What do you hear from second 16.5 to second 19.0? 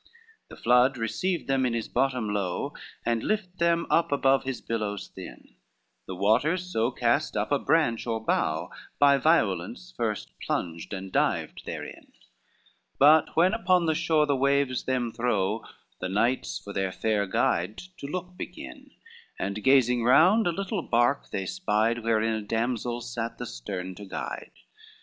for their fair guide to look begin,